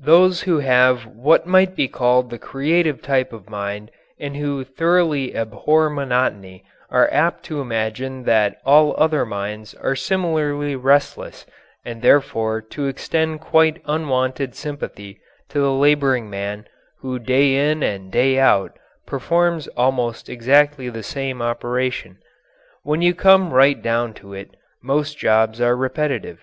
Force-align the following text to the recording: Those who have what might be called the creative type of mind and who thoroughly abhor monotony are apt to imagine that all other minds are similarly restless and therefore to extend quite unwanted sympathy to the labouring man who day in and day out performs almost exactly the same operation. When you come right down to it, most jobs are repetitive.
Those 0.00 0.40
who 0.44 0.60
have 0.60 1.04
what 1.04 1.46
might 1.46 1.76
be 1.76 1.88
called 1.88 2.30
the 2.30 2.38
creative 2.38 3.02
type 3.02 3.34
of 3.34 3.50
mind 3.50 3.90
and 4.18 4.34
who 4.34 4.64
thoroughly 4.64 5.36
abhor 5.36 5.90
monotony 5.90 6.64
are 6.88 7.06
apt 7.12 7.42
to 7.44 7.60
imagine 7.60 8.22
that 8.24 8.56
all 8.64 8.94
other 8.96 9.26
minds 9.26 9.74
are 9.74 9.94
similarly 9.94 10.74
restless 10.74 11.44
and 11.84 12.00
therefore 12.00 12.62
to 12.62 12.86
extend 12.86 13.42
quite 13.42 13.82
unwanted 13.84 14.54
sympathy 14.54 15.20
to 15.50 15.60
the 15.60 15.70
labouring 15.72 16.30
man 16.30 16.66
who 17.00 17.18
day 17.18 17.70
in 17.70 17.82
and 17.82 18.10
day 18.10 18.38
out 18.38 18.78
performs 19.04 19.68
almost 19.76 20.30
exactly 20.30 20.88
the 20.88 21.02
same 21.02 21.42
operation. 21.42 22.16
When 22.84 23.02
you 23.02 23.14
come 23.14 23.52
right 23.52 23.82
down 23.82 24.14
to 24.14 24.32
it, 24.32 24.48
most 24.82 25.18
jobs 25.18 25.60
are 25.60 25.76
repetitive. 25.76 26.42